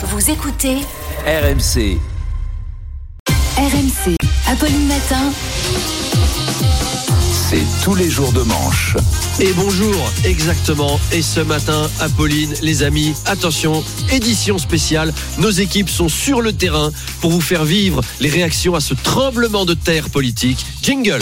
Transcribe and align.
Vous 0.00 0.30
écoutez 0.30 0.76
RMC. 1.26 1.98
RMC. 3.56 4.14
Apolline 4.46 4.86
Matin. 4.86 5.32
C'est 7.50 7.64
tous 7.82 7.96
les 7.96 8.08
jours 8.08 8.30
de 8.32 8.42
manche. 8.42 8.96
Et 9.40 9.52
bonjour, 9.54 9.96
exactement. 10.24 11.00
Et 11.10 11.20
ce 11.20 11.40
matin, 11.40 11.90
Apolline, 11.98 12.54
les 12.62 12.84
amis, 12.84 13.12
attention, 13.26 13.82
édition 14.12 14.58
spéciale. 14.58 15.12
Nos 15.38 15.50
équipes 15.50 15.90
sont 15.90 16.08
sur 16.08 16.42
le 16.42 16.52
terrain 16.52 16.92
pour 17.20 17.32
vous 17.32 17.40
faire 17.40 17.64
vivre 17.64 18.00
les 18.20 18.28
réactions 18.28 18.76
à 18.76 18.80
ce 18.80 18.94
tremblement 18.94 19.64
de 19.64 19.74
terre 19.74 20.10
politique. 20.10 20.64
Jingle. 20.80 21.18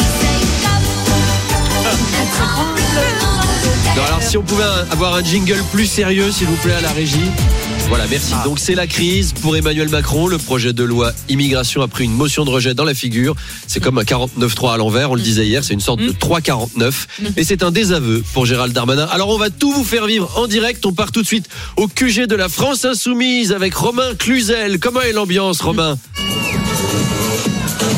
Si 4.27 4.37
on 4.37 4.43
pouvait 4.43 4.65
avoir 4.91 5.15
un 5.15 5.23
jingle 5.23 5.63
plus 5.73 5.87
sérieux, 5.87 6.33
s'il 6.33 6.49
vous 6.49 6.57
plaît, 6.57 6.75
à 6.75 6.81
la 6.81 6.91
régie. 6.91 7.31
Voilà, 7.89 8.07
merci. 8.11 8.35
Donc 8.45 8.59
c'est 8.59 8.75
la 8.75 8.89
crise 8.89 9.33
pour 9.33 9.57
Emmanuel 9.57 9.89
Macron. 9.89 10.27
Le 10.27 10.39
projet 10.39 10.73
de 10.73 10.83
loi 10.83 11.13
immigration 11.29 11.81
a 11.83 11.89
pris 11.89 12.05
une 12.05 12.13
motion 12.13 12.45
de 12.45 12.51
rejet 12.51 12.75
dans 12.75 12.85
la 12.85 12.95
figure. 12.95 13.37
C'est 13.69 13.79
comme 13.79 13.99
un 13.99 14.03
49-3 14.03 14.75
à 14.75 14.77
l'envers, 14.79 15.13
on 15.13 15.15
le 15.15 15.21
disait 15.21 15.47
hier, 15.47 15.63
c'est 15.63 15.75
une 15.75 15.81
sorte 15.81 16.01
de 16.01 16.11
3-49. 16.11 16.93
Et 17.37 17.45
c'est 17.45 17.63
un 17.63 17.71
désaveu 17.71 18.25
pour 18.33 18.47
Gérald 18.47 18.73
Darmanin. 18.73 19.07
Alors 19.13 19.29
on 19.29 19.39
va 19.39 19.51
tout 19.51 19.71
vous 19.71 19.85
faire 19.85 20.07
vivre 20.07 20.33
en 20.37 20.49
direct. 20.49 20.85
On 20.85 20.93
part 20.93 21.13
tout 21.13 21.23
de 21.23 21.27
suite 21.27 21.49
au 21.77 21.87
QG 21.87 22.27
de 22.27 22.35
la 22.35 22.49
France 22.49 22.85
Insoumise 22.85 23.53
avec 23.53 23.75
Romain 23.75 24.15
Cluzel. 24.19 24.81
Comment 24.81 25.03
est 25.03 25.13
l'ambiance, 25.13 25.61
Romain? 25.61 25.97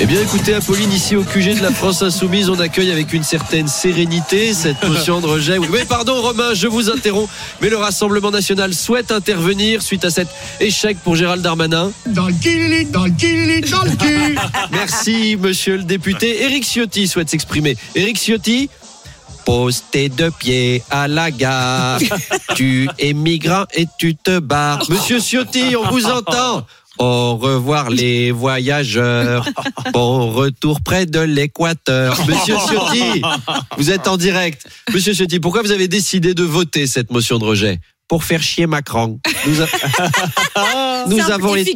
Eh 0.00 0.06
bien 0.06 0.20
écoutez 0.20 0.54
Apolline, 0.54 0.92
ici 0.92 1.16
au 1.16 1.24
QG 1.24 1.56
de 1.58 1.62
la 1.62 1.72
France 1.72 2.02
Insoumise, 2.02 2.48
on 2.50 2.60
accueille 2.60 2.92
avec 2.92 3.12
une 3.12 3.24
certaine 3.24 3.66
sérénité 3.66 4.54
cette 4.54 4.86
motion 4.86 5.20
de 5.20 5.26
rejet. 5.26 5.58
Mais 5.72 5.84
pardon 5.84 6.20
Romain, 6.20 6.54
je 6.54 6.68
vous 6.68 6.88
interromps, 6.88 7.28
mais 7.60 7.68
le 7.68 7.76
Rassemblement 7.76 8.30
National 8.30 8.74
souhaite 8.74 9.10
intervenir 9.10 9.82
suite 9.82 10.04
à 10.04 10.10
cet 10.10 10.28
échec 10.60 10.98
pour 11.02 11.16
Gérald 11.16 11.42
Darmanin. 11.42 11.90
Dans 12.06 12.28
le 12.28 12.34
cul, 12.34 12.84
dans 12.84 13.06
le 13.06 13.10
cul, 13.10 13.60
dans 13.62 13.82
le 13.82 13.90
cul. 13.90 14.38
Merci 14.70 15.36
monsieur 15.36 15.76
le 15.76 15.82
député. 15.82 16.44
Éric 16.44 16.64
Ciotti 16.64 17.08
souhaite 17.08 17.30
s'exprimer. 17.30 17.76
Éric 17.94 18.18
Ciotti 18.18 18.70
Pose 19.48 19.82
tes 19.90 20.10
deux 20.10 20.30
pieds 20.30 20.82
à 20.90 21.08
la 21.08 21.30
gare. 21.30 21.98
tu 22.54 22.86
es 22.98 23.14
migrant 23.14 23.64
et 23.72 23.86
tu 23.98 24.14
te 24.14 24.40
barres. 24.40 24.82
Monsieur 24.90 25.20
Ciotti, 25.20 25.74
on 25.74 25.90
vous 25.90 26.04
entend. 26.04 26.66
Au 26.98 27.36
revoir 27.36 27.90
les 27.90 28.30
voyageurs. 28.32 29.48
Bon 29.92 30.30
retour 30.32 30.80
près 30.80 31.06
de 31.06 31.20
l'équateur. 31.20 32.18
Monsieur 32.28 32.56
Ciotti, 32.56 33.22
vous 33.78 33.90
êtes 33.90 34.06
en 34.08 34.16
direct. 34.16 34.66
Monsieur 34.92 35.14
Ciotti, 35.14 35.40
pourquoi 35.40 35.62
vous 35.62 35.70
avez 35.72 35.88
décidé 35.88 36.34
de 36.34 36.42
voter 36.42 36.86
cette 36.86 37.10
motion 37.10 37.38
de 37.38 37.44
rejet? 37.44 37.80
Pour 38.08 38.24
faire 38.24 38.42
chier 38.42 38.66
Macron. 38.66 39.20
Nous, 39.46 39.60
a- 39.60 41.04
nous 41.08 41.18
Simple, 41.18 41.32
avons 41.32 41.54
été, 41.56 41.74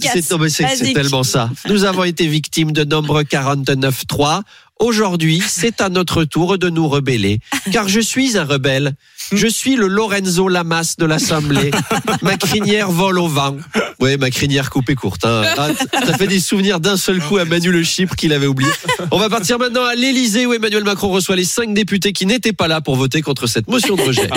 c'est, 0.49 0.93
tellement 0.95 1.23
ça. 1.25 1.51
Nous 1.69 1.85
avons 1.85 2.05
victimes 2.27 2.73
de 2.73 2.85
nombre 2.85 3.23
49.3. 3.23 4.41
Aujourd'hui, 4.83 5.41
c'est 5.49 5.81
à 5.81 5.89
notre 5.89 6.25
tour 6.25 6.59
de 6.59 6.69
nous 6.69 6.89
rebeller, 6.89 7.39
car 7.71 7.89
je 7.89 8.01
suis 8.01 8.37
un 8.37 8.45
rebelle. 8.45 8.95
Je 9.31 9.47
suis 9.47 9.77
le 9.77 9.87
Lorenzo 9.87 10.49
Lamas 10.49 10.97
de 10.99 11.07
l'Assemblée. 11.07 11.71
Ma 12.23 12.37
crinière 12.37 12.91
vole 12.91 13.21
au 13.21 13.29
vent. 13.29 13.57
Oui, 14.01 14.17
ma 14.17 14.31
crinière 14.31 14.69
coupée 14.71 14.97
courte. 14.97 15.25
Hein. 15.25 15.43
Ah, 15.57 15.69
ça 16.05 16.19
fait 16.19 16.27
des 16.27 16.41
souvenirs 16.41 16.81
d'un 16.81 16.97
seul 16.97 17.21
coup 17.21 17.39
à 17.39 17.45
Manu 17.45 17.71
Le 17.71 17.85
Chypre 17.85 18.17
qu'il 18.17 18.33
avait 18.33 18.49
oublié. 18.49 18.71
On 19.13 19.19
va 19.19 19.31
partir 19.31 19.61
maintenant 19.61 19.85
à 19.85 19.95
l'Elysée 19.95 20.45
où 20.45 20.53
Emmanuel 20.53 20.83
Macron 20.83 21.11
reçoit 21.11 21.37
les 21.37 21.45
cinq 21.45 21.73
députés 21.73 22.13
qui 22.13 22.27
n'étaient 22.27 22.53
pas 22.53 22.67
là 22.67 22.81
pour 22.81 22.97
voter 22.97 23.23
contre 23.23 23.47
cette 23.47 23.69
motion 23.69 23.95
de 23.95 24.03
rejet. 24.03 24.29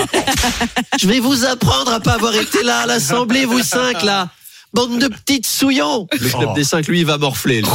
Je 1.02 1.08
vais 1.08 1.20
vous 1.20 1.46
apprendre 1.46 1.92
à 1.92 2.00
pas 2.00 2.14
avoir 2.14 2.36
été 2.36 2.62
là 2.62 2.82
à 2.82 2.86
l'Assemblée, 2.86 3.46
vous 3.46 3.64
cinq 3.64 4.04
là. 4.04 4.30
Bande 4.72 5.00
de 5.00 5.08
petites 5.08 5.48
souillons. 5.48 6.08
Le 6.20 6.30
club 6.30 6.54
des 6.54 6.64
cinq, 6.64 6.88
lui, 6.88 7.00
il 7.00 7.06
va 7.06 7.18
morfler. 7.18 7.62
lui. 7.62 7.70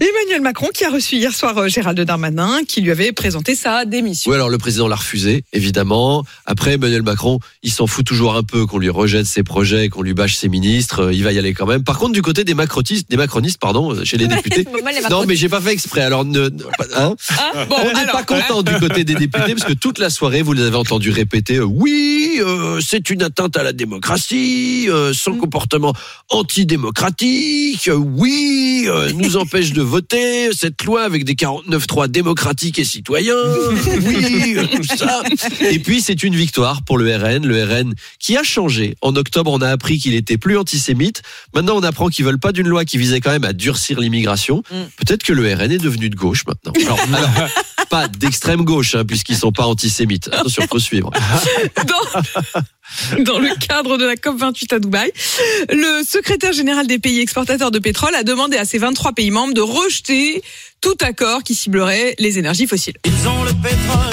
Emmanuel 0.00 0.40
Macron 0.42 0.68
qui 0.74 0.84
a 0.84 0.90
reçu 0.90 1.16
hier 1.16 1.32
soir 1.34 1.56
euh, 1.58 1.68
Gérald 1.68 1.98
Darmanin 2.00 2.60
qui 2.66 2.80
lui 2.80 2.90
avait 2.90 3.12
présenté 3.12 3.54
sa 3.54 3.84
démission. 3.84 4.30
Oui, 4.30 4.34
alors 4.36 4.48
le 4.48 4.58
président 4.58 4.88
l'a 4.88 4.96
refusé, 4.96 5.44
évidemment. 5.52 6.24
Après, 6.46 6.72
Emmanuel 6.74 7.02
Macron, 7.02 7.38
il 7.62 7.70
s'en 7.70 7.86
fout 7.86 8.04
toujours 8.04 8.34
un 8.36 8.42
peu 8.42 8.66
qu'on 8.66 8.78
lui 8.78 8.90
rejette 8.90 9.26
ses 9.26 9.42
projets, 9.42 9.88
qu'on 9.88 10.02
lui 10.02 10.14
bâche 10.14 10.34
ses 10.36 10.48
ministres. 10.48 11.04
Euh, 11.04 11.12
Il 11.12 11.22
va 11.24 11.32
y 11.32 11.38
aller 11.38 11.54
quand 11.54 11.66
même. 11.66 11.84
Par 11.84 11.98
contre, 11.98 12.12
du 12.12 12.22
côté 12.22 12.44
des 12.44 12.54
macronistes, 12.54 13.08
des 13.10 13.16
macronistes, 13.16 13.58
pardon, 13.60 14.04
chez 14.04 14.16
les 14.16 14.26
députés. 14.26 14.66
Moi, 14.82 14.92
les 14.92 15.00
Non, 15.08 15.24
mais 15.26 15.36
j'ai 15.36 15.48
pas 15.48 15.60
fait 15.60 15.72
exprès. 15.72 16.00
Alors, 16.02 16.24
ne, 16.24 16.48
ne- 16.48 16.62
hein 16.96 17.14
Ah, 17.30 17.64
bon, 17.68 17.76
on 17.80 17.92
n'est 17.98 18.06
pas 18.06 18.24
content 18.24 18.62
du 18.62 18.74
côté 18.80 19.04
des 19.04 19.14
députés 19.14 19.54
parce 19.54 19.64
que 19.64 19.72
toute 19.74 19.98
la 19.98 20.10
soirée, 20.10 20.42
vous 20.42 20.52
les 20.52 20.62
avez 20.62 20.76
entendus 20.76 21.10
répéter 21.10 21.56
euh, 21.56 21.64
oui, 21.64 22.38
euh, 22.40 22.80
c'est 22.84 23.10
une 23.10 23.22
atteinte 23.22 23.56
à 23.56 23.62
la 23.62 23.72
démocratie, 23.72 24.86
euh, 24.88 25.10
Mm. 25.10 25.14
son 25.14 25.34
comportement 25.36 25.92
antidémocratique, 26.30 27.88
euh, 27.88 27.94
oui, 27.94 28.84
euh, 28.88 29.10
nous 29.14 29.36
empêche 29.36 29.72
de 29.72 29.82
voter 29.84 30.52
cette 30.52 30.82
loi 30.84 31.02
avec 31.02 31.24
des 31.24 31.34
49.3 31.34 32.08
démocratiques 32.08 32.78
et 32.78 32.84
citoyens, 32.84 33.34
oui, 34.06 34.56
tout 34.72 34.96
ça. 34.96 35.22
Et 35.60 35.78
puis 35.78 36.00
c'est 36.00 36.22
une 36.22 36.34
victoire 36.34 36.82
pour 36.82 36.98
le 36.98 37.14
RN, 37.14 37.46
le 37.46 37.64
RN 37.64 37.94
qui 38.18 38.36
a 38.36 38.42
changé. 38.42 38.96
En 39.00 39.14
octobre, 39.16 39.52
on 39.52 39.60
a 39.60 39.68
appris 39.68 39.98
qu'il 39.98 40.14
était 40.14 40.38
plus 40.38 40.56
antisémite. 40.56 41.22
Maintenant, 41.54 41.76
on 41.76 41.82
apprend 41.82 42.08
qu'ils 42.08 42.24
veulent 42.24 42.38
pas 42.38 42.52
d'une 42.52 42.68
loi 42.68 42.84
qui 42.84 42.98
visait 42.98 43.20
quand 43.20 43.30
même 43.30 43.44
à 43.44 43.52
durcir 43.52 44.00
l'immigration. 44.00 44.62
Mm. 44.70 44.74
Peut-être 44.96 45.22
que 45.22 45.32
le 45.32 45.54
RN 45.54 45.70
est 45.70 45.78
devenu 45.78 46.10
de 46.10 46.16
gauche 46.16 46.44
maintenant. 46.46 46.72
Alors, 46.84 47.00
alors, 47.14 47.48
pas 47.94 48.08
d'extrême 48.08 48.64
gauche, 48.64 48.96
hein, 48.96 49.04
puisqu'ils 49.04 49.36
sont 49.36 49.52
pas 49.52 49.66
antisémites. 49.66 50.28
Attention, 50.32 50.64
faut 50.68 50.80
suivre. 50.80 51.12
dans, 51.86 53.22
dans 53.22 53.38
le 53.38 53.54
cadre 53.56 53.96
de 53.98 54.04
la 54.04 54.16
COP28 54.16 54.74
à 54.74 54.78
Dubaï, 54.80 55.12
le 55.68 56.02
secrétaire 56.04 56.52
général 56.52 56.88
des 56.88 56.98
pays 56.98 57.20
exportateurs 57.20 57.70
de 57.70 57.78
pétrole 57.78 58.16
a 58.16 58.24
demandé 58.24 58.56
à 58.56 58.64
ses 58.64 58.78
23 58.78 59.12
pays 59.12 59.30
membres 59.30 59.54
de 59.54 59.60
rejeter 59.60 60.42
tout 60.80 60.96
accord 61.02 61.44
qui 61.44 61.54
ciblerait 61.54 62.16
les 62.18 62.40
énergies 62.40 62.66
fossiles. 62.66 62.96
Ils 63.04 63.28
ont 63.28 63.44
le 63.44 63.52
pétrole. 63.62 64.03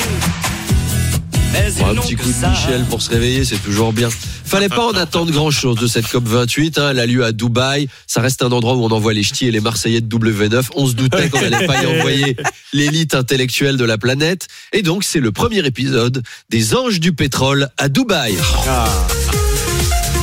Un 1.91 1.95
petit 1.95 2.15
coup 2.15 2.27
de 2.27 2.33
ça. 2.33 2.49
Michel 2.49 2.85
pour 2.85 3.01
se 3.01 3.09
réveiller, 3.09 3.43
c'est 3.43 3.61
toujours 3.61 3.91
bien. 3.91 4.07
Fallait 4.45 4.69
pas 4.69 4.85
en 4.85 4.93
attendre 4.93 5.29
grand 5.31 5.51
chose 5.51 5.77
de 5.77 5.87
cette 5.87 6.07
COP 6.07 6.25
28. 6.25 6.77
Hein, 6.77 6.89
elle 6.91 6.99
a 6.99 7.05
lieu 7.05 7.25
à 7.25 7.33
Dubaï. 7.33 7.89
Ça 8.07 8.21
reste 8.21 8.43
un 8.43 8.51
endroit 8.51 8.75
où 8.75 8.83
on 8.85 8.91
envoie 8.91 9.13
les 9.13 9.23
ch'tis 9.23 9.47
et 9.47 9.51
les 9.51 9.59
Marseillais 9.59 9.99
de 9.99 10.17
W9. 10.17 10.69
On 10.75 10.87
se 10.87 10.93
doutait 10.93 11.29
qu'on 11.29 11.41
n'allait 11.41 11.67
pas 11.67 11.83
y 11.83 11.85
envoyer 11.85 12.37
l'élite 12.73 13.13
intellectuelle 13.13 13.75
de 13.75 13.83
la 13.83 13.97
planète. 13.97 14.47
Et 14.71 14.83
donc, 14.83 15.03
c'est 15.03 15.19
le 15.19 15.33
premier 15.33 15.65
épisode 15.65 16.23
des 16.49 16.75
Anges 16.75 17.01
du 17.01 17.11
pétrole 17.11 17.69
à 17.77 17.89
Dubaï. 17.89 18.37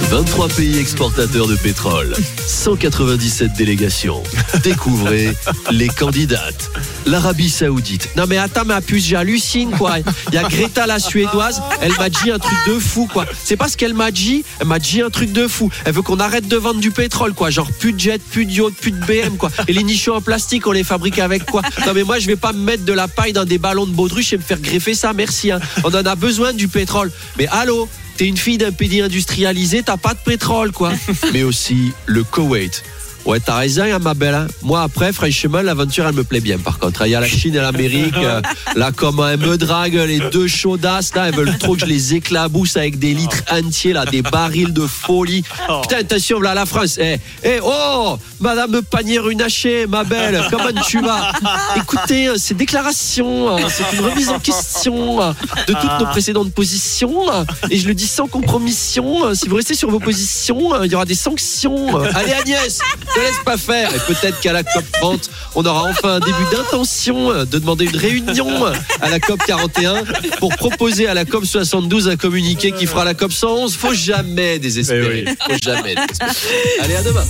23 0.04 0.48
pays 0.48 0.78
exportateurs 0.78 1.47
de 1.47 1.56
pétrole, 1.56 2.14
197 2.47 3.53
délégations. 3.53 4.22
Découvrez 4.62 5.36
les 5.70 5.88
candidates. 5.88 6.70
L'Arabie 7.04 7.50
Saoudite. 7.50 8.09
Non 8.16 8.25
mais 8.26 8.38
attends, 8.38 8.64
ma 8.64 8.81
puce, 8.81 9.04
j'hallucine 9.06 9.70
quoi. 9.70 9.98
Il 9.98 10.34
y 10.34 10.38
a 10.38 10.44
Greta 10.44 10.86
la 10.86 10.98
suédoise, 10.98 11.60
elle 11.82 11.92
m'a 11.98 12.09
dit 12.09 12.31
un 12.31 12.38
truc 12.38 12.56
de 12.69 12.78
fou 12.78 13.06
quoi. 13.12 13.26
C'est 13.44 13.56
pas 13.56 13.69
ce 13.69 13.76
qu'elle 13.76 13.92
m'a 13.92 14.10
dit, 14.10 14.44
elle 14.60 14.66
m'a 14.69 14.78
dit 14.78 15.03
un 15.03 15.10
truc 15.10 15.31
de 15.31 15.47
fou. 15.47 15.70
Elle 15.84 15.92
veut 15.92 16.03
qu'on 16.03 16.20
arrête 16.20 16.48
de 16.48 16.56
vendre 16.56 16.80
du 16.80 16.91
pétrole 16.91 17.34
quoi, 17.34 17.50
genre 17.50 17.70
plus 17.78 17.92
de 17.92 18.00
jet, 18.00 18.22
plus 18.22 18.47
de 18.47 18.53
yacht, 18.53 18.75
plus 18.75 18.92
de 18.92 19.04
BM 19.04 19.36
quoi. 19.36 19.50
Et 19.66 19.75
les 19.75 19.82
nichons 19.82 20.15
en 20.15 20.22
plastique, 20.22 20.66
on 20.66 20.72
les 20.72 20.84
fabrique 20.84 21.19
avec 21.19 21.44
quoi 21.44 21.60
Non 21.86 21.92
mais 21.94 22.04
moi 22.04 22.19
je 22.19 22.26
vais 22.26 22.36
pas 22.36 22.54
me 22.54 22.60
mettre 22.60 22.84
de 22.86 22.94
la 22.94 23.09
paille 23.09 23.34
dans 23.34 23.44
des 23.44 23.59
ballons 23.59 23.86
de 23.86 23.92
baudruche 23.92 24.32
et 24.32 24.38
me 24.38 24.42
faire 24.42 24.60
greffer 24.60 24.94
ça, 24.94 25.12
merci. 25.12 25.53
Hein. 25.53 25.60
On 25.84 25.88
en 25.88 26.06
a 26.06 26.15
besoin 26.15 26.54
du 26.54 26.66
pétrole. 26.69 27.12
Mais 27.36 27.47
allô? 27.48 27.88
T'es 28.19 28.27
une 28.27 28.37
fille 28.37 28.59
d'un 28.59 28.73
pays 28.73 29.01
industrialisé, 29.01 29.84
t'as 29.84 29.97
pas 29.97 30.12
de 30.12 30.19
pétrole, 30.19 30.73
quoi. 30.73 30.93
Mais 31.33 31.45
aussi 31.45 31.93
le 32.06 32.25
Koweït. 32.25 32.83
Ouais, 33.28 33.41
t'as 33.41 33.56
raison, 33.59 33.83
hein, 33.83 33.99
ma 33.99 34.15
belle. 34.15 34.34
hein. 34.34 34.47
Moi, 34.62 34.81
après, 34.81 35.12
franchement, 35.12 35.61
l'aventure, 35.61 36.06
elle 36.09 36.15
me 36.15 36.25
plaît 36.25 36.41
bien, 36.41 36.56
par 36.56 36.78
contre. 36.78 37.05
Il 37.06 37.11
y 37.11 37.15
a 37.15 37.21
la 37.21 37.28
Chine 37.28 37.55
et 37.55 37.59
l'Amérique. 37.59 38.16
euh, 38.16 38.41
là, 38.75 38.91
comment 38.91 39.28
elles 39.28 39.39
me 39.39 39.59
draguent, 39.59 40.03
les 40.09 40.19
deux 40.31 40.47
chaudasses, 40.49 41.15
là, 41.15 41.28
elles 41.28 41.34
veulent 41.34 41.59
trop 41.59 41.75
que 41.75 41.81
je 41.81 41.84
les 41.84 42.15
éclabousse 42.15 42.78
avec 42.78 42.99
des 42.99 43.12
litres 43.12 43.43
entiers, 43.53 43.93
là, 43.93 44.06
des 44.06 44.22
barils 44.22 44.72
de 44.72 44.87
folie. 44.87 45.44
Putain, 45.83 45.99
attention, 45.99 46.41
là, 46.41 46.55
la 46.55 46.65
France. 46.65 46.97
Eh, 46.98 47.19
eh, 47.45 47.59
oh, 47.63 48.16
Madame 48.41 48.80
Pannier-Runacher, 48.91 49.86
ma 49.89 50.04
belle, 50.04 50.42
comment 50.51 50.72
tu 50.86 51.03
vas? 51.03 51.30
Écoutez, 51.77 52.28
euh, 52.28 52.36
ces 52.39 52.54
déclarations, 52.54 53.54
euh, 53.59 53.69
c'est 53.69 53.95
une 53.95 54.04
remise 54.07 54.30
en 54.30 54.39
question 54.39 55.21
euh, 55.21 55.33
de 55.66 55.75
toutes 55.75 55.98
nos 56.01 56.07
précédentes 56.07 56.54
positions. 56.54 57.30
euh, 57.30 57.45
Et 57.69 57.77
je 57.78 57.89
le 57.89 57.95
dis 57.95 58.07
sans 58.07 58.27
compromission. 58.27 59.27
euh, 59.27 59.34
Si 59.34 59.51
vous 59.51 59.57
restez 59.57 59.75
sur 59.75 59.91
vos 59.91 60.01
positions, 60.01 60.72
euh, 60.75 60.86
il 60.86 60.92
y 60.92 60.95
aura 60.95 61.04
des 61.04 61.15
sanctions. 61.15 62.01
Euh, 62.01 62.10
Allez, 62.15 62.33
Agnès, 62.33 62.78
ne 63.18 63.22
laisse 63.24 63.38
pas 63.44 63.56
faire. 63.56 63.94
Et 63.94 63.98
peut-être 64.00 64.41
qu'à 64.41 64.53
la 64.53 64.62
COP 64.62 64.84
30, 64.92 65.30
on 65.54 65.65
aura 65.65 65.84
enfin 65.84 66.15
un 66.15 66.20
début 66.20 66.44
d'intention 66.53 67.30
euh, 67.30 67.44
de 67.44 67.59
demander 67.59 67.84
une 67.86 67.97
réunion 67.97 68.65
à 69.00 69.09
la 69.09 69.20
COP 69.20 69.41
41 69.47 70.04
pour 70.38 70.54
proposer 70.56 71.09
à 71.09 71.15
la 71.15 71.24
COP 71.24 71.44
72 71.44 72.09
un 72.09 72.16
communiqué 72.16 72.72
qui 72.72 72.86
fera 72.86 73.04
la 73.04 73.15
COP 73.15 73.32
111. 73.32 73.76
Faut 73.76 73.94
jamais 73.94 74.59
désespérer. 74.59 75.24
Faut 75.48 75.56
jamais 75.62 75.94
désespérer. 75.94 76.80
Allez, 76.80 76.97
à 76.97 77.03
demain. 77.03 77.24